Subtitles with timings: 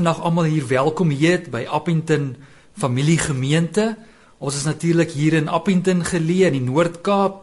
[0.00, 2.30] Vandag almal hier welkom heet by Appington
[2.72, 3.98] Familiegemeente.
[4.40, 7.42] Ons is natuurlik hier in Appington geleë in die Noord-Kaap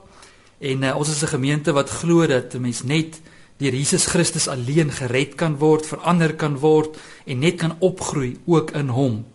[0.66, 3.22] en uh, ons is 'n gemeente wat glo dat 'n mens net
[3.62, 6.98] deur Jesus Christus alleen gered kan word, verander kan word
[7.28, 9.26] en net kan opgroei ook in hom.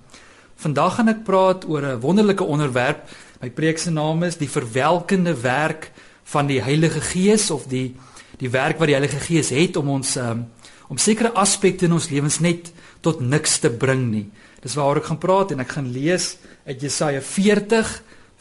[0.56, 3.06] Vandag gaan ek praat oor 'n wonderlike onderwerp.
[3.40, 5.92] My preek se naam is die verwelkende werk
[6.24, 7.94] van die Heilige Gees of die
[8.38, 10.50] die werk wat die Heilige Gees het om ons um,
[10.88, 14.26] om sekere aspekte in ons lewens net tot niks te bring nie.
[14.62, 17.90] Dis waaroor ek gaan praat en ek gaan lees uit Jesaja 40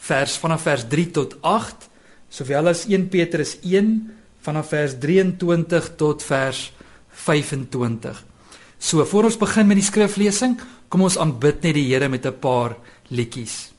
[0.08, 1.88] vers vanaf vers 3 tot 8,
[2.32, 3.90] sowel as 1 Petrus 1
[4.42, 6.70] vanaf vers 23 tot vers
[7.26, 8.24] 25.
[8.82, 10.56] So, voor ons begin met die skriflesing,
[10.90, 12.76] kom ons aanbid net die Here met 'n paar
[13.10, 13.71] liedjies.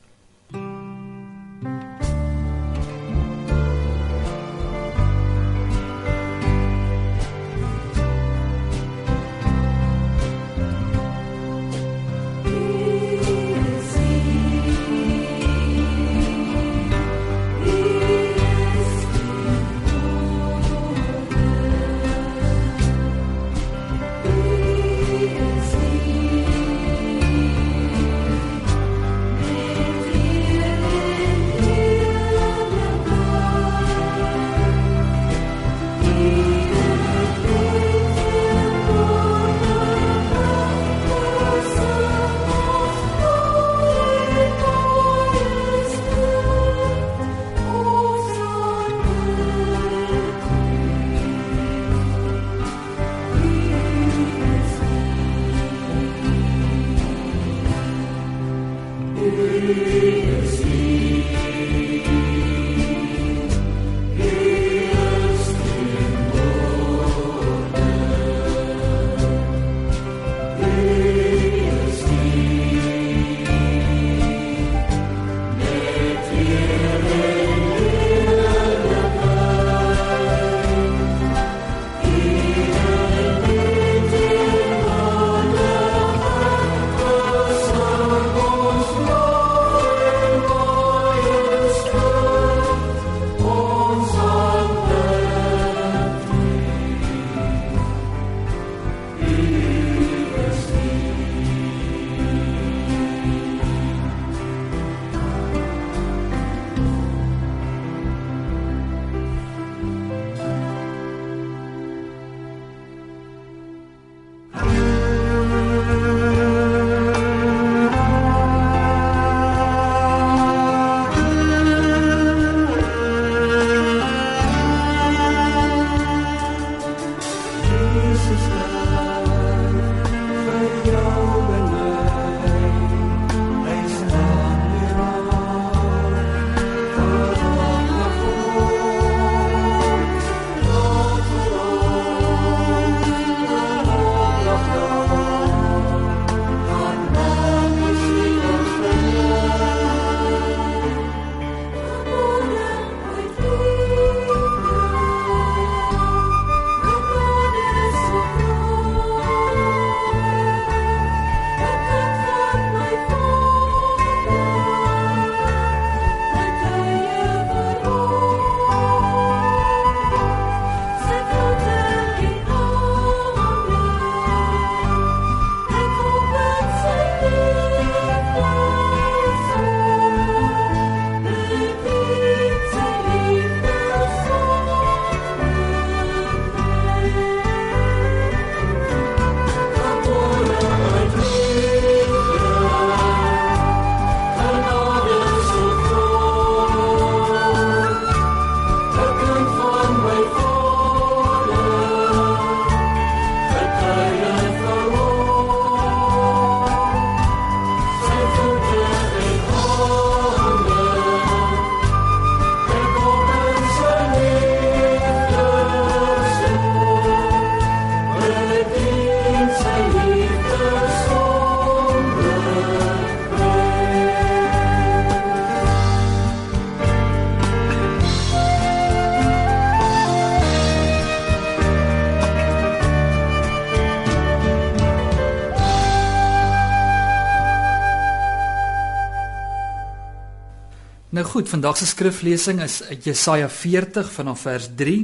[241.34, 244.98] Goed, vandag se skriflesing is uit Jesaja 40 vanaf vers 3.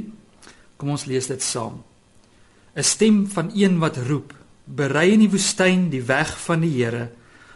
[0.79, 1.81] Kom ons lees dit saam.
[2.73, 4.31] 'n Stem van een wat roep:
[4.63, 7.09] berei in die woestyn die weg van die Here,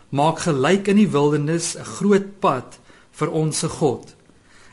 [0.10, 2.80] maak gelyk in die wildernis 'n groot pad
[3.12, 4.16] vir ons se God.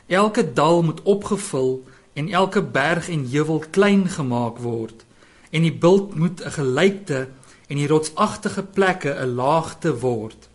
[0.07, 1.83] Elke dal moet opgevul
[2.13, 5.05] en elke berg en heuwel klein gemaak word
[5.51, 7.27] en die bult moet 'n gelykte
[7.69, 10.49] en die rotsagtige plekke 'n laagte word.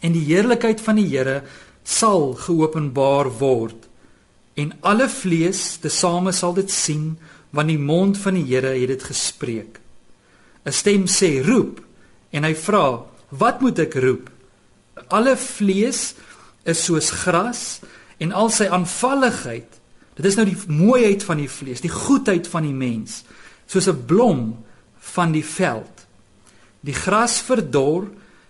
[0.00, 1.42] En die heerlikheid van die Here
[1.88, 3.86] sal geopenbaar word
[4.60, 7.14] en alle vlees tesame sal dit sien
[7.56, 9.80] want die mond van die Here het dit gespreek.
[10.66, 11.80] 'n Stem sê roep
[12.30, 14.30] en hy vra, "Wat moet ek roep?"
[15.08, 16.14] Alle vlees
[16.64, 17.80] is soos gras
[18.18, 19.80] en al sy aanvalligheid.
[20.14, 23.24] Dit is nou die mooiheid van die vlees, die goedheid van die mens,
[23.66, 24.64] soos 'n blom
[24.98, 26.06] van die veld.
[26.80, 28.08] Die gras verdor,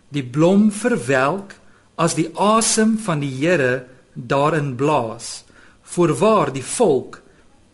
[0.08, 1.54] die blom verwelk
[1.98, 5.42] as die asem van die Here daarin blaas.
[5.82, 7.20] Voorwaar die volk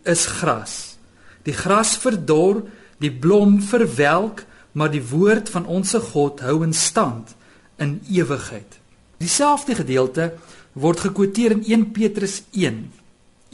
[0.09, 0.97] is gras.
[1.44, 2.62] Die gras verdor,
[2.99, 7.35] die blom verwelk, maar die woord van ons God hou in stand
[7.79, 8.81] in ewigheid.
[9.21, 10.32] Dieselfde gedeelte
[10.73, 12.81] word gekwoteer in 1 Petrus 1.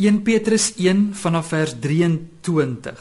[0.00, 3.00] 1 Petrus 1 vanaf vers 23.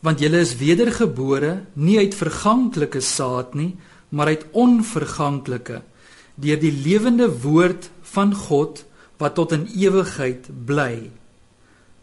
[0.00, 3.74] Want julle is wedergebore nie uit verganklike saad nie,
[4.08, 5.82] maar uit onverganklike
[6.40, 8.84] deur die lewende woord van God
[9.20, 11.10] wat tot in ewigheid bly.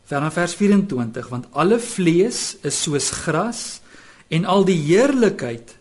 [0.08, 3.82] Vanaf vers 24 want alle vlees is soos gras
[4.32, 5.74] en al die heerlikheid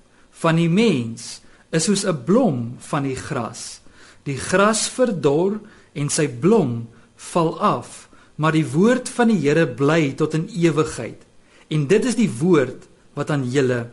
[0.43, 3.81] van die mens is soos 'n blom van die gras.
[4.25, 5.61] Die gras verdor
[5.95, 11.23] en sy blom val af, maar die woord van die Here bly tot in ewigheid.
[11.69, 13.91] En dit is die woord wat aan julle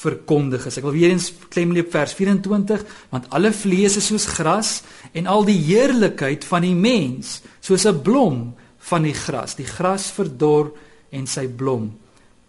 [0.00, 0.78] verkondig is.
[0.80, 4.80] Ek wil weer eens klem lê op vers 24 want alle vlees is soos gras
[5.12, 9.54] en al die heerlikheid van die mens soos 'n blom van die gras.
[9.54, 10.72] Die gras verdor
[11.10, 11.92] en sy blom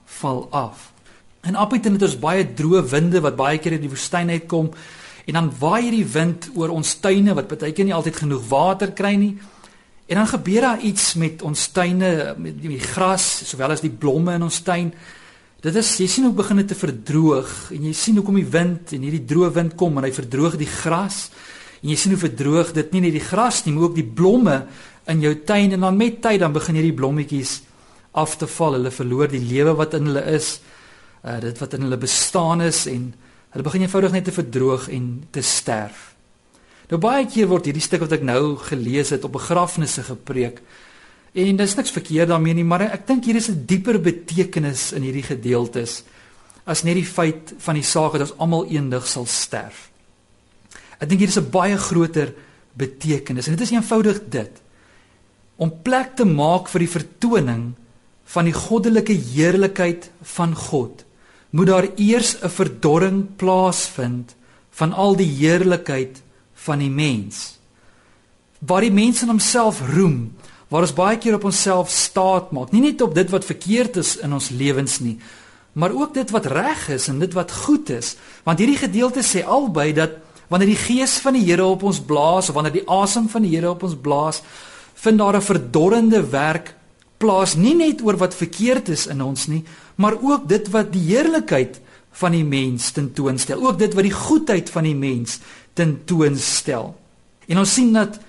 [0.06, 0.92] val af.
[1.42, 4.72] En Appington het ons baie droë winde wat baie keer in die woestyn uitkom
[5.26, 8.92] en dan waai hierdie wind oor ons tuine wat baie keer nie altyd genoeg water
[8.92, 9.38] kry nie.
[10.08, 14.34] En dan gebeur daar iets met ons tuine, met die gras sowel as die blomme
[14.36, 14.92] in ons tuin.
[15.62, 18.50] Dit is jy sien hoe begin dit te verdroog en jy sien hoe kom die
[18.50, 21.28] wind en hierdie droë wind kom en hy verdroog die gras.
[21.84, 24.56] En jy sien hoe verdroog dit nie net die gras nie, maar ook die blomme
[25.12, 27.60] in jou tuin en dan met tyd dan begin hierdie blommetjies
[28.18, 28.80] af te val.
[28.80, 30.56] Hulle verloor die lewe wat in hulle is.
[31.22, 33.12] Uh dit wat in hulle bestaan is en
[33.54, 36.08] hulle begin eenvoudig net te verdroog en te sterf.
[36.90, 40.58] Nou baie keer word hierdie stuk wat ek nou gelees het op begrafnisse gepreek.
[41.32, 45.04] En dis niks verkeerd daarmee nie, maar ek dink hier is 'n dieper betekenis in
[45.04, 46.04] hierdie gedeeltes
[46.66, 49.90] as net die feit van die saak dat ons almal eendag sal sterf.
[51.00, 52.34] Ek dink hier is 'n baie groter
[52.78, 54.62] betekenis en dit is eenvoudig dit
[55.58, 57.74] om plek te maak vir die vertoning
[58.34, 61.06] van die goddelike heerlikheid van God,
[61.52, 64.36] moet daar eers 'n verdorring plaasvind
[64.72, 66.22] van al die heerlikheid
[66.54, 67.60] van die mens.
[68.60, 70.34] Waar die mens in homself roem,
[70.72, 74.16] waar ons baie keer op onsself staat maak, nie net op dit wat verkeerd is
[74.24, 75.18] in ons lewens nie,
[75.76, 78.16] maar ook dit wat reg is en dit wat goed is,
[78.48, 80.16] want hierdie gedeelte sê albei dat
[80.52, 83.54] wanneer die gees van die Here op ons blaas of wanneer die asem van die
[83.54, 84.42] Here op ons blaas,
[84.96, 86.76] vind daar 'n verdorrende werk
[87.18, 89.64] plaas nie net oor wat verkeerd is in ons nie,
[89.96, 91.80] maar ook dit wat die heerlikheid
[92.12, 95.40] van die mens tentoonstel, ook dit wat die goedheid van die mens
[95.74, 96.96] tentoonstel.
[97.48, 98.20] En ons sien dat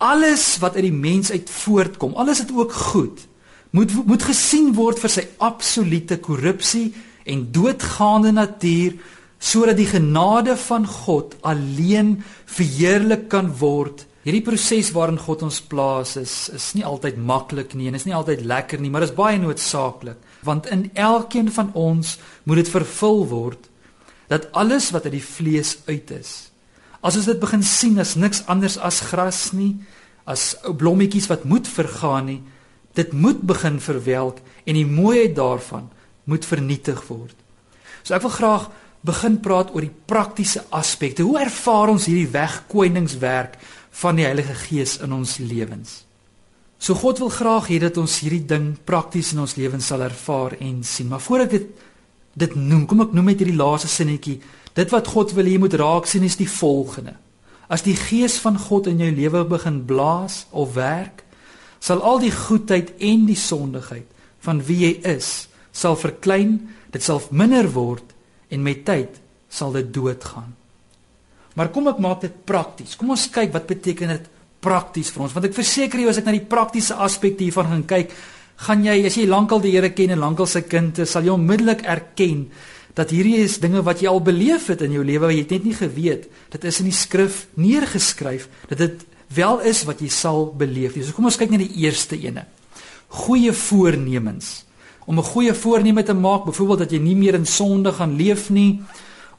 [0.00, 3.24] alles wat uit die mens uit voortkom, alles wat ook goed,
[3.76, 6.90] moet moet gesien word vir sy absolute korrupsie
[7.28, 8.96] en doodgaande natuur
[9.40, 16.12] sodat die genade van God alleen verheerlik kan word Hierdie proses waarin God ons plaas
[16.20, 19.38] is is nie altyd maklik nie en is nie altyd lekker nie, maar is baie
[19.40, 23.70] noodsaaklik, want in elkeen van ons moet dit vervul word
[24.28, 26.49] dat alles wat uit die vlees uit is.
[27.00, 29.74] As ons dit begin sien as niks anders as gras nie,
[30.28, 32.40] as ou blommetjies wat moet vergaan nie,
[32.98, 35.88] dit moet begin verwelk en die mooiheid daarvan
[36.28, 37.36] moet vernietig word.
[38.02, 38.68] So ek wil graag
[39.06, 41.24] begin praat oor die praktiese aspekte.
[41.24, 43.56] Hoe ervaar ons hierdie wegkoningswerk
[44.02, 46.02] van die Heilige Gees in ons lewens.
[46.80, 50.56] So God wil graag hê dat ons hierdie ding prakties in ons lewens sal ervaar
[50.60, 51.08] en sien.
[51.08, 51.70] Maar voor ek dit
[52.40, 54.38] dit noem, kom ek noem net hierdie laaste sinnetjie.
[54.78, 57.16] Dit wat God wil hê jy moet raak sien is die volgende.
[57.70, 61.24] As die Gees van God in jou lewe begin blaas of werk,
[61.80, 64.06] sal al die goedheid en die sondigheid
[64.44, 66.58] van wie jy is, sal verklein,
[66.92, 68.14] dit sal minder word
[68.50, 70.52] en met tyd sal dit doodgaan.
[71.58, 72.94] Maar kom ek maak dit prakties.
[72.98, 74.28] Kom ons kyk wat beteken dit
[74.60, 77.86] prakties vir ons want ek verseker jou as ek na die praktiese aspekte hiervan gaan
[77.88, 78.12] kyk,
[78.66, 81.32] gaan jy as jy lankal die Here ken en lankal sy kind is, sal jy
[81.32, 82.44] onmiddellik erken
[83.00, 85.64] dat hierdie is dinge wat jy al beleef het in jou lewe wat jy net
[85.64, 86.28] nie geweet.
[86.52, 89.04] Dit is in die skrif neergeskryf dat dit
[89.34, 90.98] wel is wat jy sal beleef.
[90.98, 92.44] So kom ons kyk na die eerste ene.
[93.24, 94.66] Goeie voornemens.
[95.06, 98.50] Om 'n goeie voorneme te maak, byvoorbeeld dat jy nie meer in sonde gaan leef
[98.50, 98.80] nie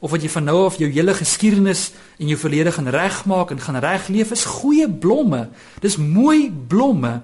[0.00, 3.60] of wat jy van nou af jou hele geskiedenis en jou verlede gaan regmaak en
[3.60, 5.48] gaan regleef is goeie blomme.
[5.80, 7.22] Dis mooi blomme.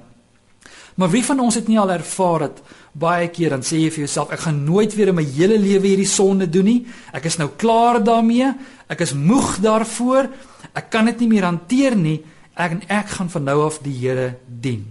[0.99, 2.63] Maar wie van ons het nie al ervaar dat
[2.99, 5.93] baie keer dan sê jy vir jouself ek gaan nooit weer in my hele lewe
[5.93, 6.81] hierdie sonde doen nie.
[7.15, 8.51] Ek is nou klaar daarmee.
[8.91, 10.27] Ek is moeg daarvoor.
[10.75, 12.19] Ek kan dit nie meer hanteer nie.
[12.59, 14.89] Ek en ek gaan van nou af die Here dien.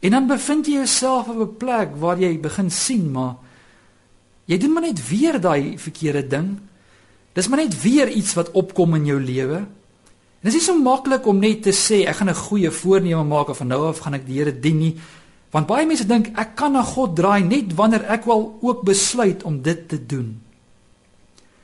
[0.00, 3.36] En dan bevind jy jouself op 'n plek waar jy begin sien maar
[4.46, 6.56] jy doen maar net weer daai verkeerde ding.
[7.34, 9.66] Dis maar net weer iets wat opkom in jou lewe.
[10.46, 13.56] Dit is so maklik om net te sê ek gaan 'n goeie voorneme maak of
[13.58, 14.94] van nou af gaan ek die Here dien nie.
[15.50, 19.42] Want baie mense dink ek kan na God draai net wanneer ek wel ook besluit
[19.42, 20.40] om dit te doen.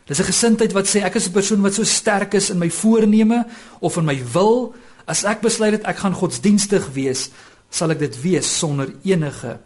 [0.06, 2.70] Dis 'n gesindheid wat sê ek is 'n persoon wat so sterk is in my
[2.70, 3.46] voorneme
[3.80, 4.74] of in my wil,
[5.06, 7.30] as ek besluit dat ek gaan godsdienstig wees,
[7.70, 9.58] sal ek dit wees sonder enige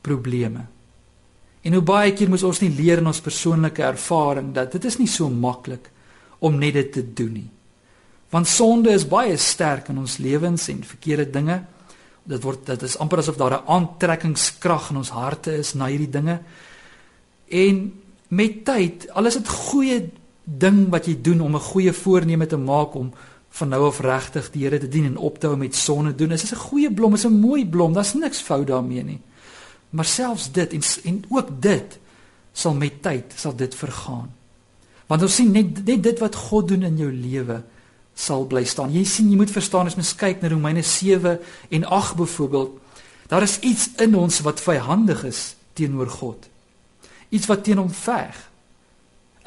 [0.00, 0.66] probleme.
[1.62, 4.98] En hoe baie keer moet ons nie leer in ons persoonlike ervaring dat dit is
[4.98, 5.90] nie so maklik
[6.38, 7.50] om net dit te doen nie.
[8.30, 11.62] Want sonde is baie sterk in ons lewens en verkeerde dinge
[12.30, 16.10] dit word dit is amper asof daar 'n aantrekkingskrag in ons harte is na hierdie
[16.10, 16.40] dinge.
[17.48, 17.92] En
[18.28, 20.10] met tyd, al is dit goeie
[20.44, 23.12] ding wat jy doen om 'n goeie voorneme te maak om
[23.50, 26.28] van nou af regtig die Here te dien en op te hou met sonde doen.
[26.28, 27.92] Dit is 'n goeie blom, is 'n mooi blom.
[27.92, 29.20] Daar's niks fout daarmee nie.
[29.90, 31.98] Maar selfs dit en en ook dit
[32.52, 34.32] sal met tyd sal dit vergaan.
[35.06, 37.62] Want ons sien net net dit wat God doen in jou lewe
[38.20, 38.92] sal bly staan.
[38.92, 41.38] Jy sien, jy moet verstaan as mens kyk na Romeine 7
[41.70, 42.76] en 8 byvoorbeeld,
[43.32, 46.48] daar is iets in ons wat vyhandig is teenoor God.
[47.30, 48.36] Iets wat teen hom veg.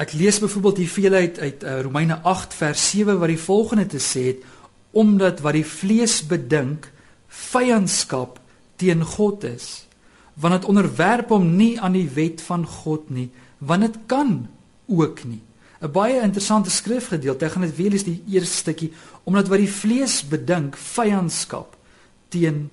[0.01, 3.85] Ek lees byvoorbeeld hier veel uit uit uh, Romeine 8 vers 7 wat die volgende
[3.85, 4.51] te sê het
[4.93, 6.89] omdat wat die vlees bedink
[7.27, 8.39] vyandskap
[8.81, 9.85] teen God is
[10.33, 14.35] want dit onderwerp hom nie aan die wet van God nie want dit kan
[14.89, 15.41] ook nie
[15.83, 17.45] 'n baie interessante skrifgedeelte.
[17.45, 21.75] Ek gaan dit weer lees die eerste stukkie omdat wat die vlees bedink vyandskap
[22.29, 22.69] teen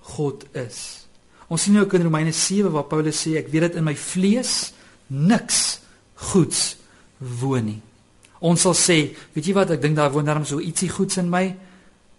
[0.00, 1.06] God is.
[1.48, 4.72] Ons sien ook in Romeine 7 waar Paulus sê ek weet dit in my vlees
[5.06, 5.80] niks
[6.30, 6.76] goeds
[7.18, 7.80] woon nie.
[8.42, 8.96] Ons sal sê,
[9.34, 11.44] weet jy wat, ek dink daar woon darm so ietsie goeds in my.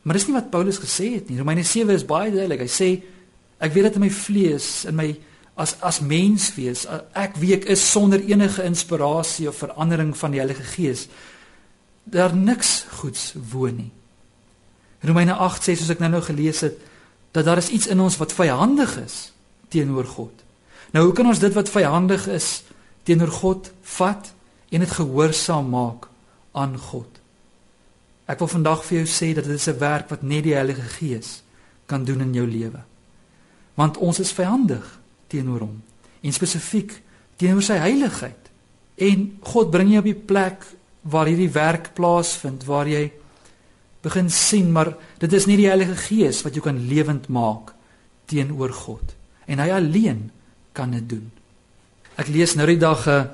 [0.03, 1.39] Maar dis nie wat Paulus gesê het nie.
[1.39, 2.63] Romeine 7 is baie duidelik.
[2.63, 2.89] Hy sê
[3.63, 5.09] ek weet dit in my vlees, in my
[5.55, 10.63] as as mens wees ek week is sonder enige inspirasie of verandering van die Heilige
[10.63, 11.07] Gees
[12.03, 13.91] daar niks goeds woon nie.
[15.03, 16.79] Romeine 8 sê soos ek nou-nou gelees het
[17.31, 19.31] dat daar is iets in ons wat vyandig is
[19.73, 20.43] teenoor God.
[20.93, 22.63] Nou hoe kan ons dit wat vyandig is
[23.07, 24.31] teenoor God vat
[24.69, 26.07] en dit gehoorsaam maak
[26.51, 27.09] aan God?
[28.29, 30.87] Ek wil vandag vir jou sê dat dit is 'n werk wat net die Heilige
[30.99, 31.43] Gees
[31.85, 32.83] kan doen in jou lewe.
[33.73, 34.99] Want ons is vyandig
[35.33, 35.81] teenoor hom
[36.23, 36.93] en spesifiek
[37.41, 38.49] teenoor sy heiligheid.
[39.01, 40.63] En God bring jou op die plek
[41.09, 43.09] waar hierdie werk plaasvind waar jy
[44.03, 47.73] begin sien maar dit is nie die Heilige Gees wat jou kan lewend maak
[48.31, 49.15] teenoor God
[49.47, 50.29] en hy alleen
[50.75, 51.25] kan dit doen.
[52.19, 53.25] Ek lees nou die dag eh,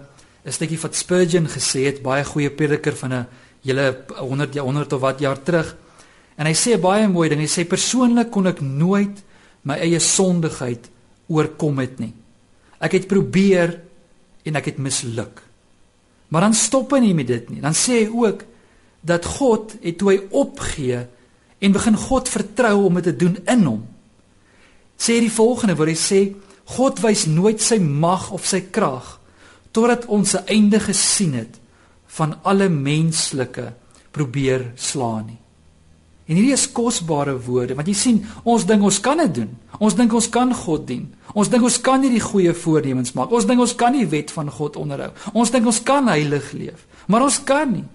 [0.45, 3.27] 'n stukkie wat Spurgeon gesê het, baie goeie prediker van 'n
[3.63, 5.75] hele 100 jaar 100 of wat jaar terug.
[6.37, 7.41] En hy sê baie mooi ding.
[7.41, 9.23] Hy sê persoonlik kon ek nooit
[9.63, 10.89] my eie sondigheid
[11.29, 12.13] oorkom het nie.
[12.79, 13.75] Ek het probeer
[14.47, 15.43] en ek het misluk.
[16.29, 17.61] Maar dan stop hy nie met dit nie.
[17.61, 18.43] Dan sê hy ook
[19.05, 21.05] dat God het toe hy opgee
[21.59, 23.81] en begin God vertrou om dit te doen in hom.
[24.99, 26.21] Sê hy die volgende waar hy sê
[26.75, 29.17] God wys nooit sy mag of sy krag
[29.73, 31.59] totdat ons 'n einde gesien het
[32.07, 33.73] van alle menslike
[34.11, 35.37] probeer slaan nie.
[36.29, 39.49] En hierdie is kosbare woorde want jy sien ons dink ons kan dit doen.
[39.81, 41.07] Ons dink ons kan God dien.
[41.33, 43.33] Ons dink ons kan hierdie goeie voornemens maak.
[43.33, 45.09] Ons dink ons kan die wet van God onderhou.
[45.33, 46.85] Ons dink ons kan heilig leef.
[47.09, 47.85] Maar ons kan nie.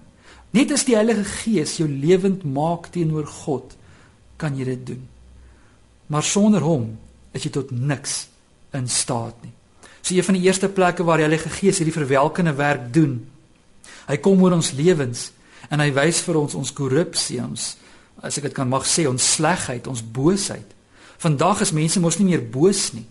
[0.55, 3.73] Net as die Heilige Gees jou lewend maak teenoor God,
[4.39, 5.01] kan jy dit doen.
[6.11, 6.93] Maar sonder hom
[7.35, 8.25] is jy tot niks
[8.75, 9.51] in staat nie.
[9.99, 13.17] So een van die eerste plekke waar die Heilige Gees hierdie verwelkende werk doen.
[14.05, 15.29] Hy kom oor ons lewens
[15.71, 17.73] en hy wys vir ons ons korrupsie, ons
[18.25, 20.73] as ek dit kan mag sê, ons slegheid, ons boosheid.
[21.21, 23.05] Vandag is mense mos nie meer boos nie.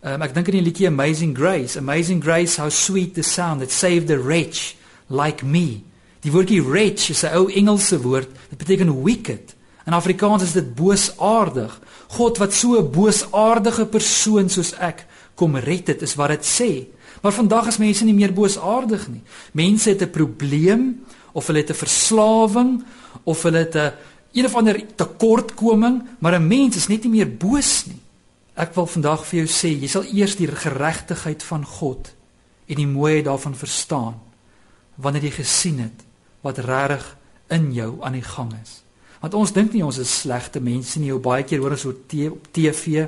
[0.00, 3.74] Um, ek dink aan die liedjie Amazing Grace, Amazing Grace how sweet the sound that
[3.74, 4.76] saved a wretch
[5.12, 5.82] like me.
[6.24, 9.54] Die woordjie wretch is 'n ou Engelse woord, dit beteken wicked.
[9.86, 11.80] In Afrikaans is dit boosaardig.
[12.16, 16.86] God wat so 'n boosaardige persoon soos ek kom red het, is wat dit sê.
[17.22, 19.22] Maar vandag is mense nie meer boosaardig nie.
[19.52, 22.84] Mense het 'n probleem of hulle het 'n verslawing
[23.24, 23.92] of hulle het 'n
[24.32, 28.00] een of ander tekortkoming, maar 'n mens is net nie meer boos nie.
[28.54, 32.14] Ek wil vandag vir jou sê, jy sal eers die geregtigheid van God
[32.66, 34.20] en die mooiheid daarvan verstaan
[34.94, 36.04] wanneer jy gesien het
[36.40, 37.16] wat regtig
[37.48, 38.82] in jou aan die gang is.
[39.20, 41.12] Want ons dink nie ons is slegte mense nie.
[41.12, 42.08] Ou baie keer hoor ons op
[42.52, 43.06] TV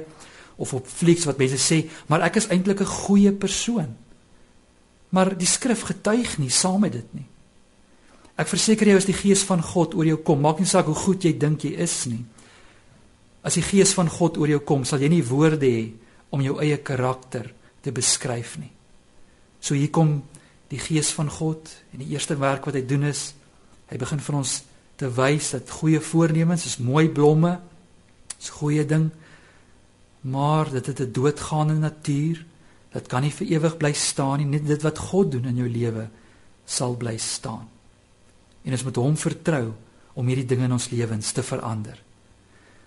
[0.56, 3.96] of op flieks wat mense sê, maar ek is eintlik 'n goeie persoon.
[5.08, 7.26] Maar die skrif getuig nie saam met dit nie.
[8.36, 10.96] Ek verseker jou as die gees van God oor jou kom, maak nie saak hoe
[10.96, 12.22] goed jy dink jy is nie.
[13.44, 15.90] As die gees van God oor jou kom, sal jy nie woorde hê
[16.32, 17.50] om jou eie karakter
[17.82, 18.70] te beskryf nie.
[19.60, 20.22] So hier kom
[20.72, 23.32] die gees van God en die eerste werk wat hy doen is
[23.92, 24.62] hy begin vir ons
[24.96, 27.58] te wys dat goeie voornemens is mooi blomme,
[28.40, 29.10] is goeie ding,
[30.22, 32.44] maar dit het 'n doodgaande natuur.
[32.92, 34.46] Dit kan nie vir ewig bly staan nie.
[34.46, 36.08] Net dit wat God doen in jou lewe
[36.64, 37.68] sal bly staan.
[38.62, 39.72] En ons moet hom vertrou
[40.14, 41.96] om hierdie dinge in ons lewens te verander.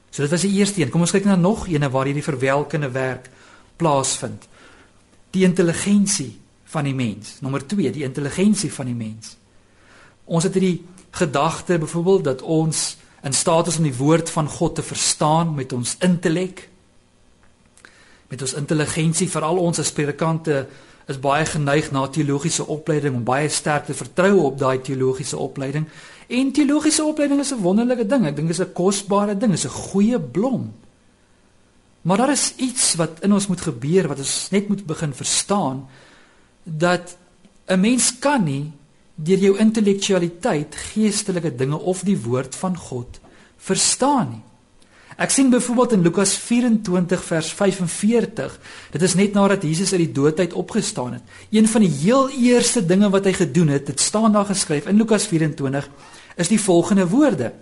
[0.09, 0.91] So dit was die eerste een.
[0.93, 3.29] Kom ons kyk na nog eene waar hierdie verwelkende werk
[3.75, 4.47] plaasvind.
[5.35, 6.31] Die intelligensie
[6.71, 7.39] van die mens.
[7.43, 9.35] Nommer 2, die intelligensie van die mens.
[10.25, 14.75] Ons het hierdie gedagte byvoorbeeld dat ons in staat is om die woord van God
[14.75, 16.69] te verstaan met ons intellek
[18.27, 20.65] met ons intelligensie veral ons as predikante
[21.07, 25.85] is baie geneig na teologiese opleiding om baie sterk te vertrou op daai teologiese opleiding.
[26.27, 28.25] En teologiese opleiding is 'n wonderlike ding.
[28.25, 30.73] Ek dink dit is 'n kosbare ding, is 'n goeie blom.
[32.01, 35.87] Maar daar is iets wat in ons moet gebeur wat ons net moet begin verstaan
[36.63, 37.17] dat
[37.65, 38.71] 'n mens kan nie
[39.15, 43.19] deur jou intellektualiteit geestelike dinge of die woord van God
[43.57, 44.43] verstaan nie.
[45.15, 48.57] Ek sien byvoorbeeld in Lukas 24 vers 45,
[48.91, 51.23] dit is net nadat Jesus uit die dood uit opgestaan het.
[51.55, 54.99] Een van die heel eerste dinge wat hy gedoen het, dit staan daar geskryf in
[54.99, 55.87] Lukas 24,
[56.35, 57.53] is die volgende woorde.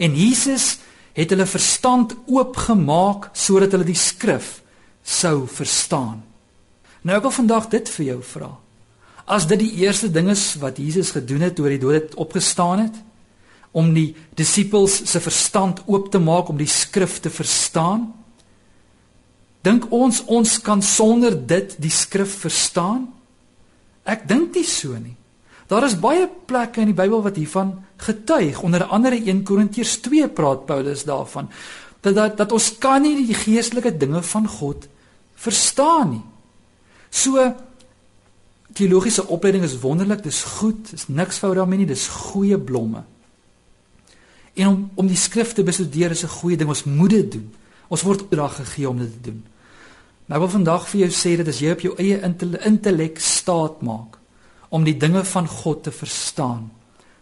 [0.00, 0.78] En Jesus
[1.12, 4.62] het hulle verstand oopgemaak sodat hulle die skrif
[5.04, 6.22] sou verstaan.
[7.04, 8.54] Nou ek wil vandag dit vir jou vra.
[9.24, 12.86] As dit die eerste ding is wat Jesus gedoen het toe hy dood het opgestaan
[12.86, 12.96] het,
[13.74, 18.06] om die disippels se verstand oop te maak om die skrif te verstaan?
[19.66, 23.08] Dink ons ons kan sonder dit die skrif verstaan?
[24.04, 25.16] Ek dink nie so nie.
[25.68, 28.60] Daar is baie plekke in die Bybel wat hiervan getuig.
[28.62, 31.48] Onder andere 1 Korintiërs 2 praat Paulus daarvan
[32.04, 34.88] dat dat, dat ons kan nie die geestelike dinge van God
[35.40, 36.24] verstaan nie.
[37.08, 37.40] So
[38.76, 43.04] teologiese opleiding is wonderlik, dis goed, dis niks fout daarmee nie, dis goeie blomme.
[44.54, 46.68] En om om die skrif te bestudeer is 'n goeie ding.
[46.68, 47.54] Ons moet dit doen.
[47.88, 49.44] Ons word opdrag gegee om dit te doen.
[50.26, 52.20] Nou wil vandag vir jou sê dat as jy op jou eie
[52.64, 54.18] intellek staat maak
[54.68, 56.70] om die dinge van God te verstaan,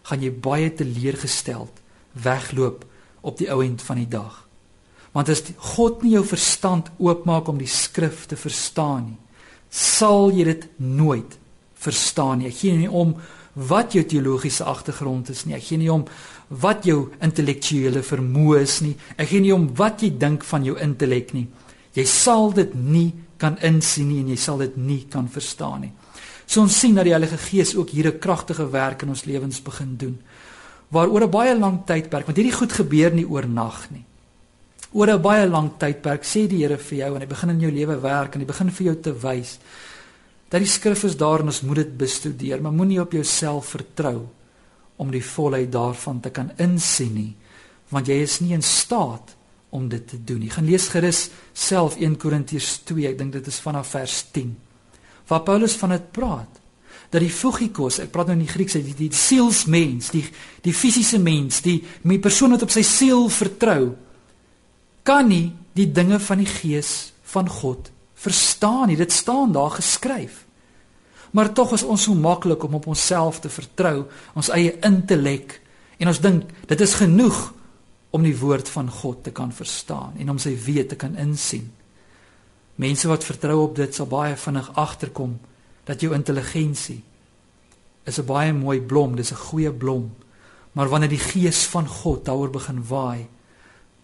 [0.02, 2.84] gaan jy baie teleurgesteld wegloop
[3.20, 4.46] op die ou end van die dag.
[5.12, 5.42] Want as
[5.76, 9.18] God nie jou verstand oopmaak om die skrif te verstaan nie,
[9.68, 11.38] sal jy dit nooit
[11.82, 12.48] verstaan nie.
[12.48, 13.16] Ek gee nie om
[13.52, 15.56] wat jou teologiese agtergrond is nie.
[15.58, 16.06] Ek gee nie om
[16.60, 18.94] wat jou intellektuele vermoë is nie.
[19.16, 21.46] Ek gee nie om wat jy dink van jou intellek nie.
[21.96, 25.92] Jy sal dit nie kan insien nie en jy sal dit nie kan verstaan nie.
[26.46, 29.62] So ons sien dat die Heilige Gees ook hier 'n kragtige werk in ons lewens
[29.62, 30.18] begin doen.
[30.90, 34.04] Waar oor 'n baie lang tydperk, want hierdie goed gebeur nie oornag nie.
[34.92, 37.70] Oor 'n baie lang tydperk sê die Here vir jou en hy begin in jou
[37.70, 39.58] lewe werk en hy begin vir jou te wys
[40.50, 44.28] dat die skrif is daar en ons moet dit bestudeer, maar moenie op jouself vertrou
[44.96, 47.32] om die volheid daarvan te kan insien nie
[47.92, 49.34] want jy is nie in staat
[49.72, 50.50] om dit te doen nie.
[50.52, 51.26] Gaan lees gerus
[51.56, 54.50] self 1 Korintiërs 2, ek dink dit is vanaf vers 10.
[55.28, 56.60] Waar Paulus van dit praat
[57.12, 60.24] dat die fugikos, ek praat nou in die Grieks, die, die sielsmens, die
[60.64, 63.92] die fisiese mens, die my persoon wat op sy siel vertrou,
[65.04, 67.90] kan nie die dinge van die gees van God
[68.22, 68.96] verstaan nie.
[68.96, 70.41] Dit staan daar geskryf.
[71.32, 75.58] Maar tog is ons so maklik om op onsself te vertrou, ons eie intellek
[75.98, 77.52] en ons dink dit is genoeg
[78.12, 81.70] om die woord van God te kan verstaan en om sy weet te kan insien.
[82.76, 85.38] Mense wat vertrou op dit sal baie vinnig agterkom
[85.88, 87.00] dat jou intelligensie
[88.04, 90.12] is 'n baie mooi blom, dis 'n goeie blom.
[90.72, 93.28] Maar wanneer die gees van God daaroor begin waai,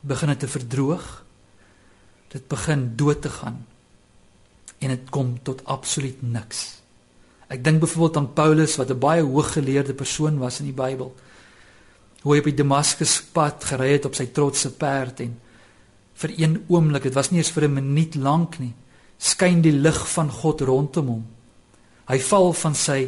[0.01, 1.25] begin dit te verdroog.
[2.29, 3.67] Dit begin dood te gaan.
[4.79, 6.78] En dit kom tot absoluut niks.
[7.49, 11.15] Ek dink byvoorbeeld aan Paulus wat 'n baie hooggeleerde persoon was in die Bybel.
[12.23, 15.41] Hoe hy op die Damaskus pad gery het op sy trotse perd en
[16.15, 18.75] vir een oomblik, dit was nie eens vir 'n minuut lank nie,
[19.19, 21.27] skyn die lig van God rondom hom
[22.09, 23.03] Hy val van sy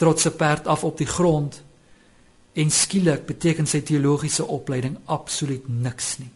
[0.00, 1.62] trotse perd af op die grond
[2.52, 6.28] en skielik beteken sy teologiese opleiding absoluut niks nie.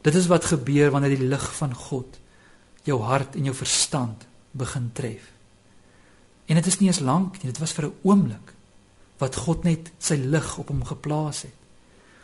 [0.00, 2.16] Dit is wat gebeur wanneer die lig van God
[2.88, 4.24] jou hart en jou verstand
[4.56, 5.26] begin tref.
[6.50, 8.54] En dit is nie eens lank nie, dit was vir 'n oomblik
[9.22, 11.54] wat God net sy lig op hom geplaas het.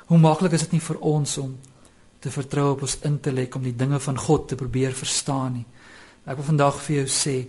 [0.06, 1.58] Hoe maklik is dit nie vir ons om
[2.18, 5.66] te vertrou op ons intellek om die dinge van God te probeer verstaan nie.
[6.26, 7.46] Ek wil vandag vir jou sê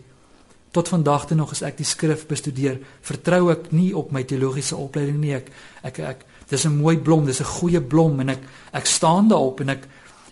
[0.72, 4.76] tot vandag toe nog as ek die skrif bestudeer, vertrou ek nie op my teologiese
[4.76, 5.34] opleiding nie.
[5.34, 5.50] Ek
[5.84, 9.62] ek ek dis 'n mooi blom, dis 'n goeie blom en ek ek staan daarop
[9.62, 9.88] en ek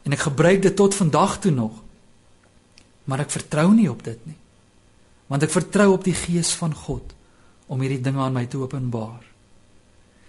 [0.06, 1.72] en ek gebruik dit tot vandag toe nog.
[3.06, 4.45] Maar ek vertrou nie op dit nie.
[5.28, 7.14] Want ek vertrou op die gees van God
[7.68, 9.24] om hierdie dinge aan my te openbaar.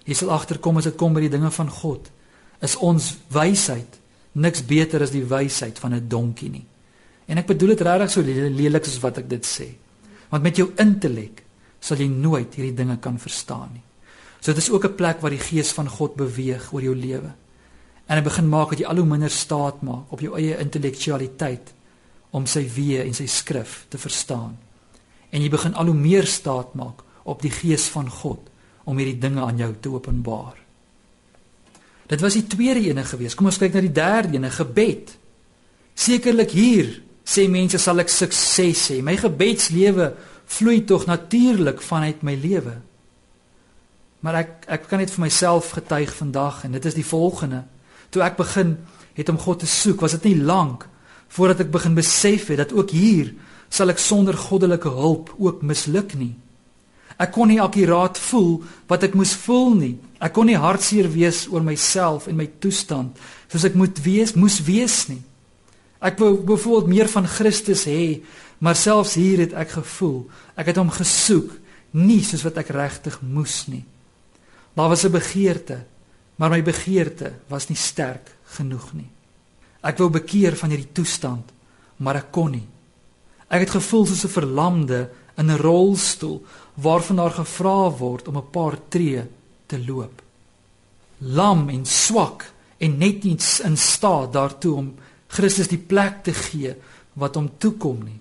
[0.07, 2.11] Jy sal agterkom as dit kom by die dinge van God,
[2.65, 3.99] is ons wysheid
[4.37, 6.67] niks beter as die wysheid van 'n donkie nie.
[7.27, 9.75] En ek bedoel dit regtig so lelik soos wat ek dit sê.
[10.31, 11.43] Want met jou intellek
[11.81, 13.83] sal jy nooit hierdie dinge kan verstaan nie.
[14.41, 17.35] So dit is ook 'n plek waar die gees van God beweeg oor jou lewe.
[18.07, 21.73] En hy begin maak dat jy al hoe minder staat maak op jou eie intellektualiteit
[22.31, 24.59] om sy weë en sy skrif te verstaan.
[25.31, 28.53] En jy begin al hoe meer staat maak op die gees van God
[28.87, 30.55] om hierdie dinge aan jou te openbaar.
[32.07, 33.35] Dit was die tweede ene gewees.
[33.35, 35.17] Kom ons kyk na die derde ene, gebed.
[35.99, 36.93] Sekerlik hier
[37.27, 39.01] sê mense sal ek sukses hê.
[39.03, 40.13] My gebedslewe
[40.47, 42.77] vloei tog natuurlik vanuit my lewe.
[44.23, 47.65] Maar ek ek kan net vir myself getuig vandag en dit is die volgende.
[48.15, 48.77] Toe ek begin
[49.17, 50.87] het om God te soek, was dit nie lank
[51.35, 53.33] voordat ek begin besef het dat ook hier
[53.71, 56.35] sal ek sonder goddelike hulp ook misluk nie.
[57.17, 59.95] Ek kon nie akuraat voel wat ek moes voel nie.
[60.21, 63.17] Ek kon nie hartseer wees oor myself en my toestand
[63.49, 65.23] soos ek moet wees, moes wees nie.
[66.03, 68.21] Ek wou byvoorbeeld meer van Christus hê,
[68.61, 70.27] maar selfs hier het ek gevoel
[70.57, 71.53] ek het hom gesoek,
[71.97, 73.85] nie soos wat ek regtig moes nie.
[74.77, 75.85] Daar was 'n begeerte,
[76.37, 79.11] maar my begeerte was nie sterk genoeg nie.
[79.83, 81.53] Ek wou bekeer van hierdie toestand,
[81.97, 82.67] maar ek kon nie.
[83.49, 88.51] Ek het gevoel soos 'n verlamde in 'n rolstoel waarvan daar gevra word om 'n
[88.51, 89.25] paar tree
[89.67, 90.23] te loop.
[91.19, 94.95] Lam en swak en net nie in staat daartoe om
[95.27, 96.75] Christus die plek te gee
[97.13, 98.21] wat hom toekom nie.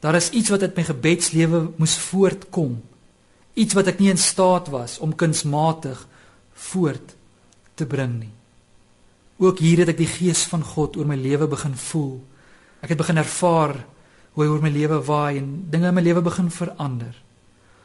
[0.00, 2.82] Daar is iets wat uit my gebedslewe moes voortkom.
[3.54, 6.06] Iets wat ek nie in staat was om kunsmatig
[6.52, 7.14] voort
[7.74, 8.32] te bring nie.
[9.36, 12.20] Ook hier het ek die gees van God oor my lewe begin voel.
[12.80, 13.74] Ek het begin ervaar
[14.34, 17.14] hoe oor my lewe waai en dinge in my lewe begin verander.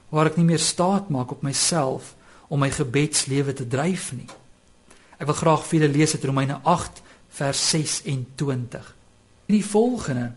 [0.09, 2.15] Waar ek nie meer staat maak op myself
[2.49, 4.29] om my gebedslewe te dryf nie.
[5.21, 7.03] Ek wil graag vir julle lees uit Romeine 8
[7.37, 8.95] vers 26.
[9.45, 10.31] En die volgende: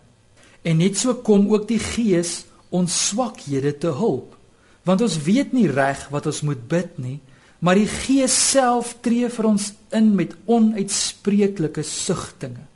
[0.62, 4.37] En net so kom ook die Gees ons swakhede te hulp.
[4.85, 7.20] Want ons weet nie reg wat ons moet bid nie,
[7.62, 12.66] maar die Gees self tree vir ons in met onuitspreeklike sugtinge.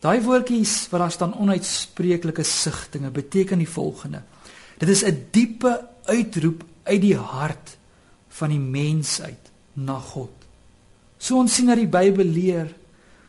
[0.00, 4.22] Daai woordjies wat daar staan onuitspreeklike sugtinge beteken die volgende:
[4.78, 7.76] Dit is 'n diepe uitroep uit die hart
[8.28, 10.30] van die mens uit na God.
[11.18, 12.74] So ons sien dat die Bybel leer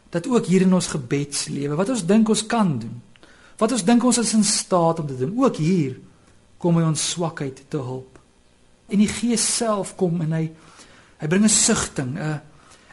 [0.09, 3.01] dat ook hier in ons gebedslewe wat ons dink ons kan doen
[3.59, 5.97] wat ons dink ons is in staat om te doen ook hier
[6.57, 8.19] kom hy ons swakheid te hulp.
[8.89, 10.45] En die gees self kom en hy
[11.19, 12.41] hy bring 'n sugting 'n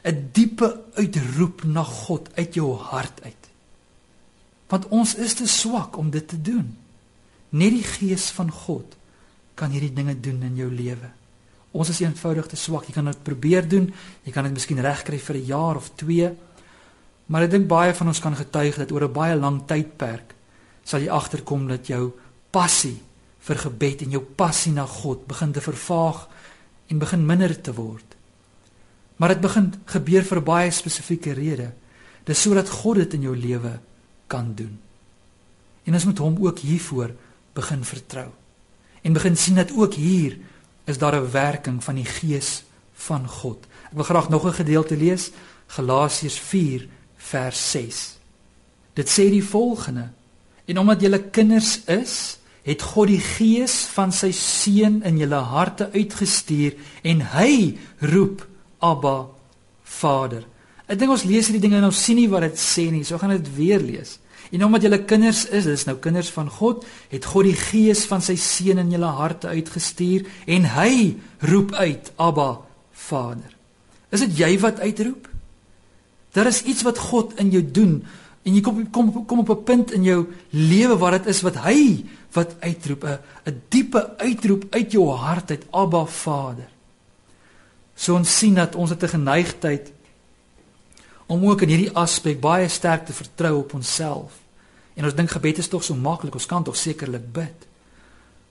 [0.05, 3.36] 'n diepe uitroep na God uit jou hart uit
[4.69, 6.77] want ons is te swak om dit te doen.
[7.51, 8.97] Net die gees van God
[9.55, 11.11] kan hierdie dinge doen in jou lewe.
[11.73, 12.87] Ons is eenvoudig te swak.
[12.89, 13.93] Jy kan dit probeer doen.
[14.25, 16.35] Jy kan dit miskien regkry vir 'n jaar of 2
[17.27, 20.35] Maar ek dink baie van ons kan getuig dat oor 'n baie lang tydperk
[20.85, 22.13] sal jy agterkom dat jou
[22.51, 23.03] passie
[23.39, 26.29] vir gebed en jou passie na God begin te vervaag
[26.89, 28.15] en begin minder te word.
[29.17, 31.73] Maar dit begin gebeur vir baie spesifieke rede.
[32.25, 33.81] Dis sodat God dit in jou lewe
[34.27, 34.81] kan doen.
[35.85, 37.15] En ons moet hom ook hiervoor
[37.53, 38.29] begin vertrou.
[39.03, 40.39] En begin sien dat ook hier
[40.85, 43.67] is daar 'n werking van die Gees van God.
[43.91, 45.31] Ek wil graag nog 'n gedeelte lees,
[45.67, 46.41] Galasiërs
[47.17, 48.19] vers 6.
[48.93, 50.09] Dit sê die volgende:
[50.65, 55.87] En omdat julle kinders is, het God die gees van sy seun in julle harte
[55.93, 56.75] uitgestuur
[57.07, 58.43] en hy roep
[58.79, 59.29] Abba
[59.83, 60.43] Vader.
[60.87, 63.03] Ek dink ons lees hierdie dinge en ons sien nie wat dit sê nie.
[63.05, 64.19] So gaan dit weer lees.
[64.55, 68.23] En omdat julle kinders is, dis nou kinders van God, het God die gees van
[68.23, 70.93] sy seun in julle harte uitgestuur en hy
[71.51, 72.51] roep uit Abba
[73.09, 73.51] Vader.
[74.15, 75.27] Is dit jy wat uitroep?
[76.37, 77.99] Daar is iets wat God in jou doen
[78.47, 81.57] en jy kom kom kom op 'n punt in jou lewe waar dit is wat
[81.67, 83.19] hy wat uitroep 'n
[83.51, 86.69] 'n diepe uitroep uit jou hart uit Abba Vader.
[87.97, 89.93] So ons sien dat ons het 'n geneigtheid
[91.27, 94.39] om ook in hierdie aspek baie sterk te vertrou op onsself.
[94.95, 97.67] En ons dink gebed is tog so maklik, ons kan tog sekerlik bid.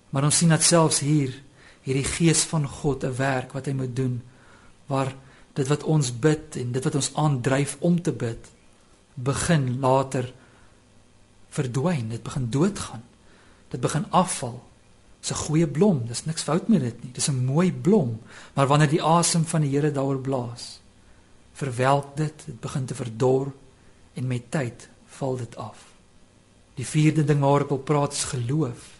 [0.09, 1.33] Maar ons sien dat selfs hier
[1.85, 4.21] hierdie gees van God 'n werk wat hy moet doen
[4.87, 5.13] waar
[5.53, 8.51] dit wat ons bid en dit wat ons aandryf om te bid
[9.15, 10.33] begin later
[11.49, 13.03] verdwyn, dit begin doodgaan.
[13.71, 14.63] Dit begin afval.
[15.19, 17.11] Dis 'n goeie blom, dis niks fout met dit nie.
[17.11, 18.21] Dis 'n mooi blom,
[18.53, 20.79] maar wanneer die asem van die Here daaroor blaas,
[21.55, 23.51] verwelk dit, dit begin te verdor
[24.13, 25.83] en met tyd val dit af.
[26.75, 28.91] Die vierde ding waaroor ek praat is geloof.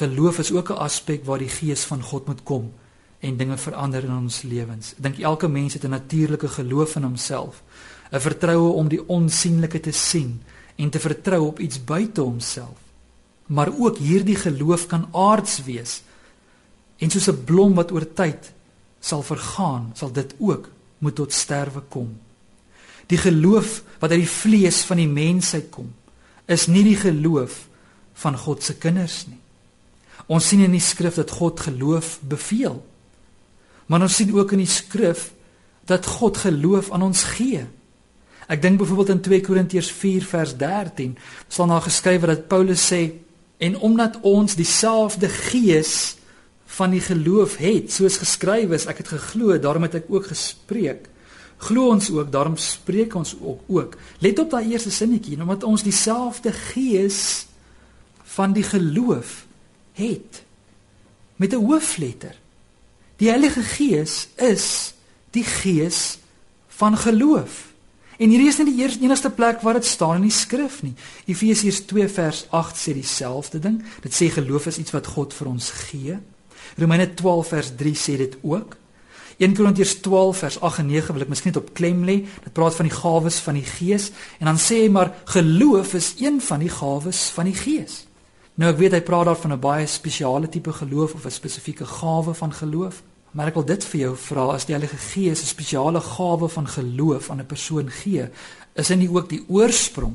[0.00, 2.72] Geloof is ook 'n aspek waar die gees van God moet kom
[3.20, 4.92] en dinge verander in ons lewens.
[4.92, 7.62] Ek dink elke mens het 'n natuurlike geloof in homself,
[8.10, 10.42] 'n vertroue om die onsigbare te sien
[10.76, 12.78] en te vertrou op iets buite homself.
[13.46, 16.02] Maar ook hierdie geloof kan aards wees.
[16.96, 18.52] En soos 'n blom wat oor tyd
[19.00, 20.68] sal vergaan, sal dit ook
[21.04, 22.08] moet tot sterwe kom.
[23.12, 25.92] Die geloof wat uit die vlees van die mensheid kom,
[26.48, 27.66] is nie die geloof
[28.24, 29.40] van God se kinders nie.
[30.32, 32.78] Ons sien in die skrif dat God geloof beveel.
[33.86, 35.32] Maar ons sien ook in die skrif
[35.84, 37.66] dat God geloof aan ons gee.
[38.48, 41.16] Ek dink byvoorbeeld in 2 Korintiërs 4 vers 13
[41.48, 43.02] staan daar geskrywe dat Paulus sê
[43.64, 46.16] en omdat ons dieselfde gees
[46.74, 51.08] van die geloof het soos geskrywe is ek het geglo daarom het ek ook gespreek
[51.66, 55.86] glo ons ook daarom spreek ons ook ook let op daai eerste sinnetjie omdat ons
[55.86, 57.46] dieselfde gees
[58.36, 59.44] van die geloof
[59.98, 60.42] het
[61.36, 62.34] met 'n hoofletter
[63.16, 64.94] die Heilige Gees is
[65.30, 66.18] die gees
[66.68, 67.74] van geloof
[68.18, 70.94] En hierdie is nie die eerste enigste plek waar dit staan in die skrif nie.
[71.26, 73.80] Efesiërs 2 vers 8 sê dieselfde ding.
[74.04, 76.18] Dit sê geloof is iets wat God vir ons gee.
[76.76, 78.76] Romeine 12 vers 3 sê dit ook.
[79.36, 82.20] 1 Korintiërs 12 vers 8 en 9 wil ek miskien net op klem lê.
[82.44, 86.14] Dit praat van die gawes van die Gees en dan sê hy maar geloof is
[86.22, 88.04] een van die gawes van die Gees.
[88.54, 91.86] Nou ek weet hy praat daar van 'n baie spesiale tipe geloof of 'n spesifieke
[91.86, 93.02] gawe van geloof.
[93.34, 96.66] Maar ek wil dit vir jou vra as die Heilige Gees 'n spesiale gawe van
[96.68, 98.28] geloof aan 'n persoon gee,
[98.74, 100.14] is hy nie ook die oorsprong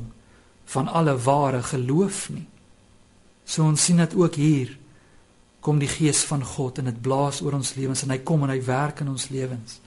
[0.64, 2.46] van alle ware geloof nie?
[3.44, 4.78] So ons sien dit ook hier
[5.60, 8.50] kom die Gees van God en dit blaas oor ons lewens en hy kom en
[8.50, 9.80] hy werk in ons lewens.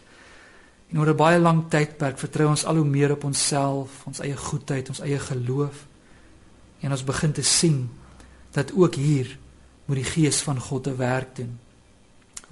[0.91, 4.37] En oor 'n baie lang tydperk vertrou ons al hoe meer op onsself, ons eie
[4.37, 5.87] goedheid, ons eie geloof.
[6.79, 7.89] En ons begin te sien
[8.51, 9.37] dat ook hier
[9.85, 11.59] moet die Gees van God 'n werk doen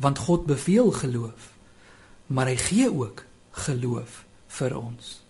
[0.01, 1.49] want God beveel geloof
[2.27, 5.21] maar hy gee ook geloof vir ons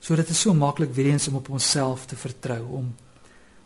[0.00, 2.94] so dit is so maklik weer eens om op onsself te vertrou om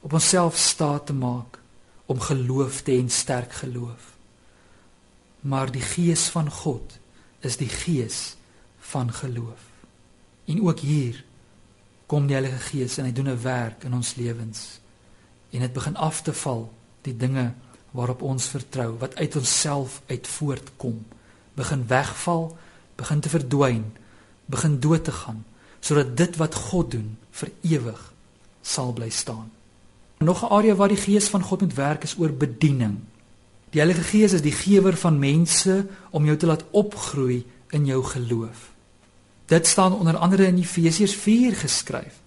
[0.00, 1.59] op onsself staat te maak
[2.07, 4.12] om geloof te en sterk geloof.
[5.40, 6.99] Maar die gees van God
[7.40, 8.37] is die gees
[8.79, 9.61] van geloof.
[10.45, 11.25] En ook hier
[12.07, 14.81] kom die Heilige Gees en hy doen 'n werk in ons lewens
[15.51, 17.53] en dit begin af te val die dinge
[17.90, 21.07] waarop ons vertrou wat uit onsself uit voortkom.
[21.55, 22.57] Begin wegval
[22.97, 23.93] begin te verdwyn
[24.47, 25.45] begin dood te gaan
[25.81, 28.12] sodat dit wat God doen vir ewig
[28.62, 29.51] sal bly staan
[30.18, 32.98] nog 'n area waar die gees van God moet werk is oor bediening
[33.70, 38.05] die Heilige Gees is die gewer van mense om jou te laat opgroei in jou
[38.05, 38.72] geloof
[39.46, 42.22] dit staan onder andere in Efesiërs 4 geskryf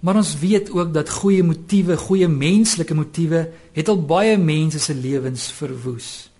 [0.00, 4.94] Maar ons weet ook dat goeie motiewe, goeie menslike motiewe het al baie mense se
[4.94, 6.30] lewens verwoes.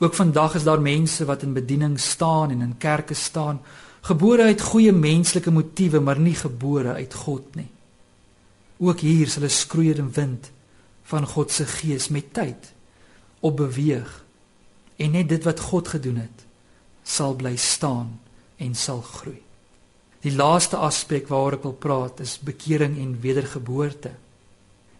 [0.00, 3.60] Ook vandag is daar mense wat in bediening staan en in kerke staan,
[4.00, 7.68] gebore uit goeie menslike motiewe, maar nie gebore uit God nie.
[8.80, 10.50] Ook hier sal 'n skroeiende wind
[11.02, 12.72] van God se gees met tyd
[13.40, 14.24] op beweeg
[14.96, 16.46] en net dit wat God gedoen het
[17.02, 18.20] sal bly staan
[18.56, 19.40] en sal groei.
[20.20, 24.12] Die laaste aspek waaroor ek wil praat is bekering en wedergeboorte.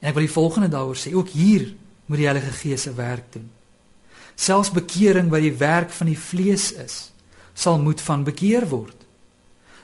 [0.01, 1.69] En ek wil die volgende daaroor sê, ook hier
[2.07, 3.51] moet die Heilige Gees se werk doen.
[4.35, 7.11] Selfs bekering wat die werk van die vlees is,
[7.53, 8.97] sal moet van bekeer word.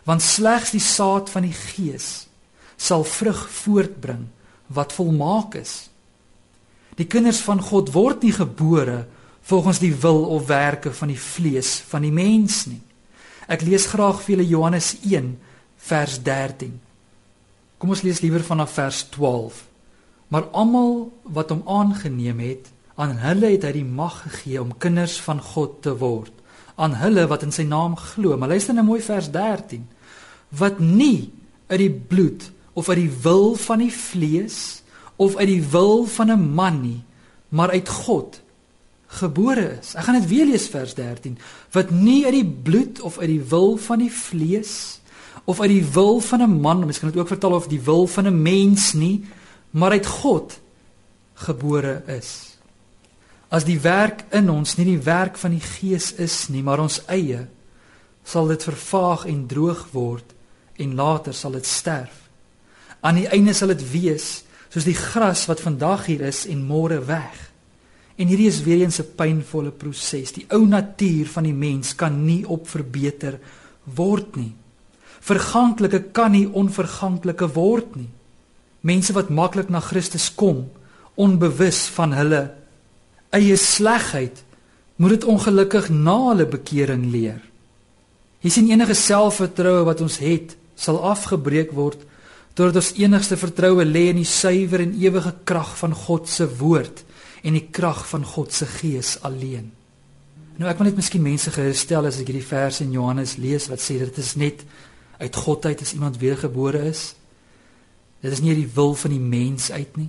[0.09, 2.26] Want slegs die saad van die Gees
[2.77, 4.27] sal vrug voortbring
[4.67, 5.89] wat volmaak is.
[6.97, 9.05] Die kinders van God word nie gebore
[9.47, 12.81] volgens die wil of werke van die vlees van die mens nie.
[13.47, 15.37] Ek lees graag vir julle Johannes 1
[15.87, 16.73] vers 13.
[17.79, 19.61] Kom ons lees liewer vanaf vers 12.
[20.33, 25.19] Maar almal wat hom aangeneem het, aan hulle het hy die mag gegee om kinders
[25.23, 26.33] van God te word.
[26.81, 28.35] Aan hulle wat in sy naam glo.
[28.37, 29.85] Maar luister nou mooi vers 13.
[30.57, 31.31] Wat nie
[31.69, 34.83] uit die bloed of uit die wil van die vlees
[35.17, 37.03] of uit die wil van 'n man nie,
[37.49, 38.41] maar uit God
[39.07, 39.95] gebore is.
[39.95, 41.39] Ek gaan dit weer lees vers 13.
[41.73, 45.01] Wat nie uit die bloed of uit die wil van die vlees
[45.45, 48.07] of uit die wil van 'n man, mens kan dit ook vertaal of die wil
[48.07, 49.25] van 'n mens nie,
[49.71, 50.61] maar uit God
[51.35, 52.59] gebore is.
[53.49, 57.05] As die werk in ons nie die werk van die Gees is nie, maar ons
[57.07, 57.47] eie,
[58.25, 60.35] sal dit vervaag en droog word
[60.77, 62.26] en later sal dit sterf.
[63.01, 66.99] Aan die einde sal dit wees soos die gras wat vandag hier is en môre
[67.07, 67.35] weg.
[68.17, 70.33] En hierdie is weer eens 'n pynvolle proses.
[70.33, 73.39] Die ou natuur van die mens kan nie op verbeter
[73.85, 74.53] word nie.
[75.21, 78.09] Verganklike kan nie onverganklike word nie.
[78.81, 80.69] Mense wat maklik na Christus kom,
[81.15, 82.55] onbewus van hulle
[83.31, 84.45] eie slegheid,
[84.97, 87.41] moet dit ongelukkig na hulle bekering leer.
[88.41, 92.05] Hier sien enige selfvertroue wat ons het, sal afgebreek word
[92.57, 97.05] totdat ons enigste vertroue lê in die suiwer en ewige krag van God se woord
[97.45, 99.69] en die krag van God se gees alleen.
[100.57, 103.83] Nou ek wil net miskien mense geherstel as ek hierdie vers in Johannes lees wat
[103.85, 104.65] sê dit is net
[105.21, 107.11] uit God uit as iemand weergebore is.
[108.25, 110.09] Dit is nie die wil van die mens uit nie.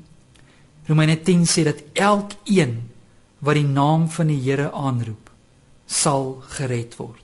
[0.88, 2.80] Romeine 10 sê dat elkeen
[3.44, 5.30] wat die naam van die Here aanroep,
[5.86, 7.24] sal gered word.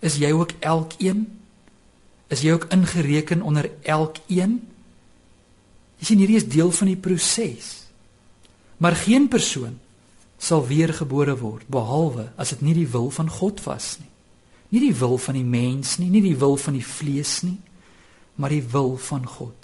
[0.00, 1.26] Is jy ook elkeen?
[2.28, 4.60] Is jy ook ingereken onder elkeen?
[5.98, 7.88] Jy sien hierdie is deel van die proses.
[8.78, 9.78] Maar geen persoon
[10.38, 14.10] sal weer gebore word behalwe as dit nie die wil van God was nie.
[14.68, 17.56] Nie die wil van die mens nie, nie die wil van die vlees nie,
[18.36, 19.56] maar die wil van God.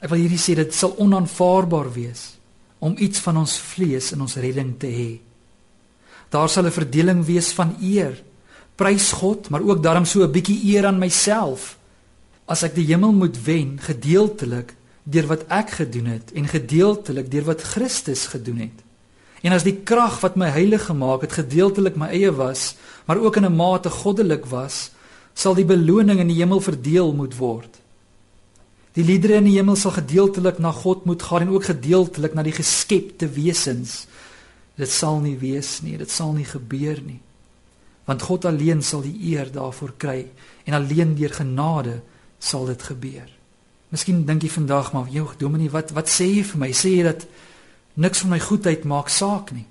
[0.00, 2.24] Ek wil hierdie sê dit sal onaanvaarbaar wees
[2.80, 5.10] om iets van ons vlees in ons redding te hê.
[6.32, 8.16] Daar sal 'n verdeling wees van eer.
[8.76, 11.76] Prys God, maar ook daarom so 'n bietjie eer aan myself.
[12.50, 14.74] As ek die hemel moet wen, gedeeltelik
[15.10, 18.78] deur wat ek gedoen het en gedeeltelik deur wat Christus gedoen het.
[19.46, 22.74] En as die krag wat my heilig gemaak het gedeeltelik my eie was,
[23.06, 24.90] maar ook in 'n mate goddelik was,
[25.34, 27.78] sal die beloning in die hemel verdeel moet word.
[28.92, 32.42] Die liedere in die hemel sal gedeeltelik na God moet gaan en ook gedeeltelik na
[32.42, 34.06] die geskepte wesens.
[34.76, 37.20] Dit sal nie wees nie, dit sal nie gebeur nie.
[38.04, 40.26] Want God alleen sal die eer daarvoor kry
[40.64, 42.00] en alleen deur genade
[42.40, 43.28] sal dit gebeur.
[43.90, 46.70] Miskien dink jy vandag maar, "Jou Dominee, wat wat sê jy vir my?
[46.72, 47.26] Sê jy dat
[47.94, 49.66] niks van my goedheid maak saak nie?"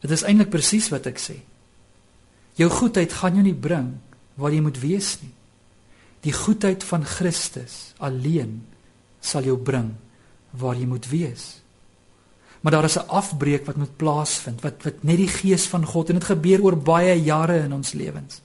[0.00, 1.40] Dit is eintlik presies wat ek sê.
[2.54, 3.98] Jou goedheid gaan jou nie bring
[4.34, 5.32] waar jy moet wees nie.
[6.26, 8.66] Die goedheid van Christus alleen
[9.20, 9.94] sal jou bring
[10.50, 11.60] waar jy moet wees.
[12.60, 16.08] Maar daar is 'n afbreek wat moet plaasvind, wat wat net die gees van God
[16.08, 18.40] en dit gebeur oor baie jare in ons lewens.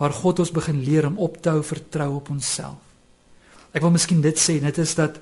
[0.00, 2.80] Waar God ons begin leer om op te hou vertrou op onsself.
[3.76, 5.20] Ek wil miskien dit sê, dit is dat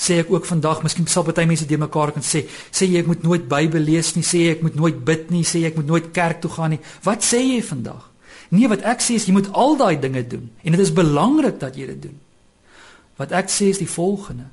[0.00, 3.10] sê ek ook vandag, miskien sal baie mense de mekaar kan sê, sê jy ek
[3.10, 5.76] moet nooit Bybel lees nie, sê jy ek moet nooit bid nie, sê jy ek
[5.76, 6.80] moet nooit kerk toe gaan nie.
[7.04, 8.06] Wat sê jy vandag?
[8.50, 11.60] Nee, wat ek sê is jy moet al daai dinge doen en dit is belangrik
[11.60, 12.16] dat jy dit doen.
[13.20, 14.48] Wat ek sê is die volgende.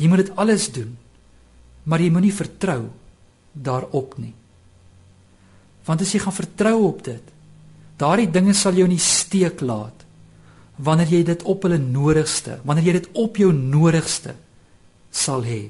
[0.00, 0.94] Jy moet dit alles doen.
[1.84, 2.86] Maar jy moenie vertrou
[3.52, 4.32] daarop nie.
[5.84, 7.29] Want as jy gaan vertrou op dit,
[8.00, 10.06] daardie dinge sal jou nie steek laat
[10.80, 14.32] wanneer jy dit op hulle nodigste, wanneer jy dit op jou nodigste
[15.12, 15.66] sal hê,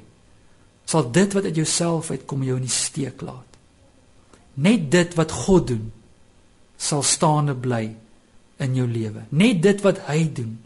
[0.86, 3.58] sal dit wat uit jouself uitkom jou in die steek laat.
[4.62, 5.88] Net dit wat God doen
[6.80, 7.84] sal staande bly
[8.60, 9.24] in jou lewe.
[9.30, 10.56] Net dit wat hy doen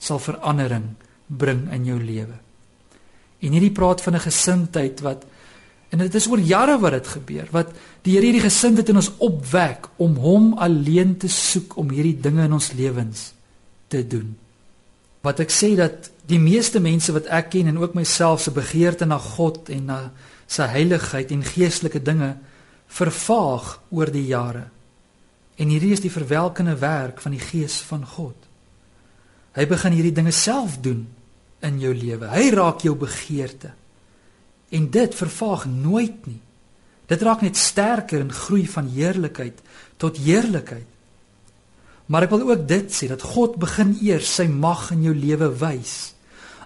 [0.00, 0.92] sal verandering
[1.26, 2.36] bring in jou lewe.
[3.40, 5.24] En hierdie praat van 'n gesindheid wat
[5.90, 7.72] en dit is oor jare wat dit gebeur, wat
[8.06, 12.46] die Here hierdie gesindheid in ons opwek om hom alleen te soek om hierdie dinge
[12.46, 13.32] in ons lewens
[13.90, 14.30] te doen.
[15.26, 19.08] Wat ek sê dat die meeste mense wat ek ken en ook myself se begeerte
[19.08, 19.98] na God en na
[20.50, 22.36] sy heiligheid en geestelike dinge
[22.90, 24.68] vervaag oor die jare.
[25.60, 28.36] En hierdie is die verwelkende werk van die Gees van God.
[29.58, 31.04] Hy begin hierdie dinge self doen
[31.66, 32.30] in jou lewe.
[32.30, 33.74] Hy raak jou begeerte.
[34.70, 36.40] En dit vervaag nooit nie.
[37.10, 39.58] Dit raak net sterker en groei van heerlikheid
[39.98, 40.86] tot heerlikheid.
[42.10, 45.50] Maar ek wil ook dit sê dat God begin eers sy mag in jou lewe
[45.58, 46.14] wys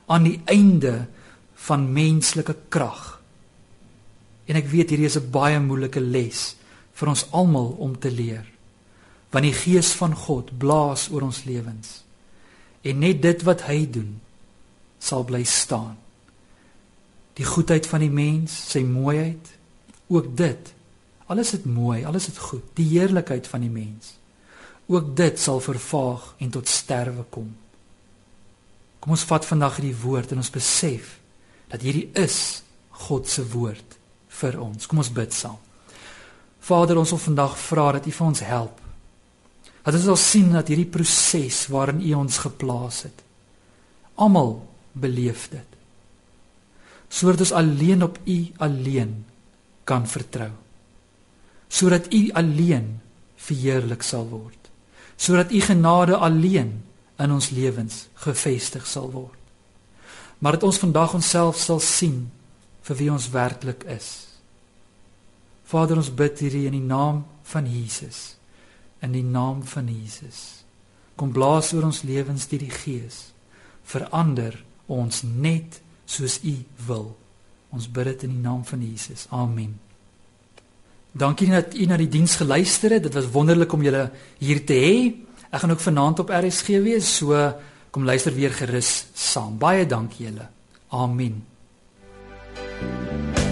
[0.08, 1.06] aan die einde
[1.66, 3.20] van menslike krag.
[4.48, 6.56] En ek weet hierdie is 'n baie moeilike les
[6.92, 8.44] vir ons almal om te leer.
[9.32, 12.04] Want die gees van God blaas oor ons lewens.
[12.82, 14.20] En net dit wat hy doen
[14.98, 15.96] sal bly staan.
[17.34, 19.50] Die goedheid van die mens, sy mooiheid,
[20.06, 20.74] ook dit.
[21.26, 22.66] Alles is mooi, alles is goed.
[22.78, 24.14] Die heerlikheid van die mens
[24.86, 27.48] ook dit sal vervaag en tot sterwe kom.
[29.00, 31.18] Kom ons vat vandag hierdie woord en ons besef
[31.72, 32.62] dat hierdie is
[33.04, 33.96] God se woord
[34.40, 34.86] vir ons.
[34.86, 35.58] Kom ons bid saam.
[36.64, 38.80] Vader, ons wil vandag vra dat U vir ons help.
[39.84, 43.24] Dat ons sal sien dat hierdie proses waarin U ons geplaas het,
[44.16, 44.56] almal
[44.92, 45.80] beleef dit.
[47.14, 49.14] Sodat ons alleen op U alleen
[49.86, 50.50] kan vertrou.
[51.68, 52.88] Sodat U alleen
[53.36, 54.70] verheerlik sal word.
[55.16, 56.74] Sodat U genade alleen
[57.22, 59.38] in ons lewens gevestig sal word.
[60.42, 62.24] Maar dat ons vandag onsself sal sien
[62.84, 64.08] vir wie ons werklik is.
[65.64, 68.34] Vader, ons bid hierdie in die naam van Jesus.
[69.00, 70.64] In die naam van Jesus.
[71.16, 73.30] Kom blaas oor ons lewens deur die Gees.
[73.86, 74.58] Verander
[74.90, 76.54] ons net soos U
[76.86, 77.16] wil.
[77.74, 79.26] Ons bid dit in die naam van Jesus.
[79.30, 79.74] Amen.
[81.14, 83.02] Dankie dat u na die diens geluister het.
[83.06, 84.96] Dit was wonderlik om julle hier te hê.
[85.50, 87.38] Ek gaan ook vanaand op RSG wees, so
[87.94, 89.58] kom luister weer gerus saam.
[89.58, 90.48] Baie dankie julle.
[90.90, 91.42] Amen.
[92.54, 93.43] thank you